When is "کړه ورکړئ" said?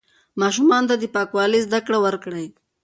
1.85-2.47